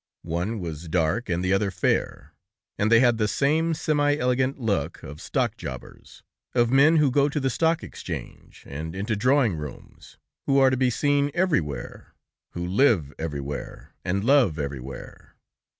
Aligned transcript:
One 0.23 0.59
was 0.59 0.87
dark 0.87 1.29
and 1.29 1.45
the 1.45 1.53
other 1.53 1.69
fair, 1.69 2.33
and 2.75 2.91
they 2.91 3.01
had 3.01 3.19
the 3.19 3.27
same 3.27 3.75
semi 3.75 4.17
elegant 4.17 4.59
look 4.59 5.03
of 5.03 5.21
stock 5.21 5.57
jobbers, 5.57 6.23
of 6.55 6.71
men 6.71 6.97
who 6.97 7.11
go 7.11 7.29
to 7.29 7.39
the 7.39 7.51
Stock 7.51 7.83
Exchange, 7.83 8.63
and 8.65 8.95
into 8.95 9.15
drawing 9.15 9.57
rooms, 9.57 10.17
who 10.47 10.57
are 10.57 10.71
to 10.71 10.75
be 10.75 10.89
seen 10.89 11.29
everywhere, 11.35 12.15
who 12.53 12.65
live 12.65 13.13
everywhere, 13.19 13.93
and 14.03 14.23
love 14.23 14.57
everywhere. 14.57 15.35